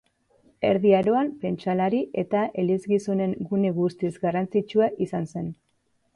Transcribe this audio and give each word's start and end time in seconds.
Erdi 0.69 0.93
Aroan, 0.99 1.29
pentsalari 1.43 1.99
eta 2.21 2.41
elizgizonen 2.65 3.37
gune 3.51 3.75
guztiz 3.77 4.13
garrantzitsua 4.27 4.91
izan 5.09 5.31
zen. 5.37 5.55